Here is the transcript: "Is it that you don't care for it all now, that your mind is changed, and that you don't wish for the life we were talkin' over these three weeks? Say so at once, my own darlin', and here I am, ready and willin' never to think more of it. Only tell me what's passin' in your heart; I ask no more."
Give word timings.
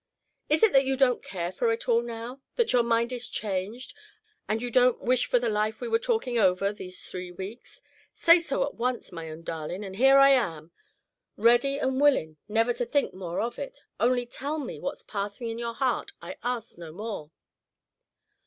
"Is 0.49 0.63
it 0.63 0.73
that 0.73 0.83
you 0.85 0.97
don't 0.97 1.21
care 1.21 1.51
for 1.51 1.71
it 1.71 1.87
all 1.87 2.01
now, 2.01 2.41
that 2.55 2.73
your 2.73 2.81
mind 2.81 3.11
is 3.11 3.29
changed, 3.29 3.95
and 4.49 4.59
that 4.59 4.63
you 4.65 4.71
don't 4.71 5.03
wish 5.03 5.27
for 5.27 5.37
the 5.37 5.47
life 5.47 5.79
we 5.79 5.87
were 5.87 5.99
talkin' 5.99 6.39
over 6.39 6.73
these 6.73 7.05
three 7.05 7.31
weeks? 7.31 7.83
Say 8.11 8.39
so 8.39 8.65
at 8.65 8.73
once, 8.73 9.11
my 9.11 9.29
own 9.29 9.43
darlin', 9.43 9.83
and 9.83 9.97
here 9.97 10.17
I 10.17 10.29
am, 10.31 10.71
ready 11.37 11.77
and 11.77 12.01
willin' 12.01 12.37
never 12.47 12.73
to 12.73 12.85
think 12.87 13.13
more 13.13 13.41
of 13.41 13.59
it. 13.59 13.81
Only 13.99 14.25
tell 14.25 14.57
me 14.57 14.79
what's 14.79 15.03
passin' 15.03 15.45
in 15.49 15.59
your 15.59 15.75
heart; 15.75 16.13
I 16.19 16.35
ask 16.41 16.79
no 16.79 16.91
more." 16.91 17.29